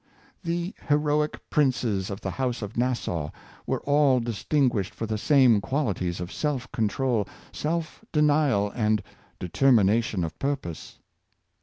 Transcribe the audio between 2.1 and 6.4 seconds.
the house of Nassau were all distinguished for the same qualities of